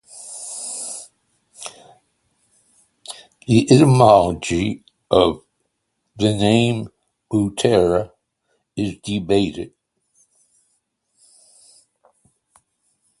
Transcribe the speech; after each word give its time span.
The 3.45 3.71
etymology 3.71 4.83
of 5.11 5.43
the 6.15 6.33
name 6.33 6.89
"Butera" 7.31 8.11
is 8.75 8.95
debated. 8.97 9.73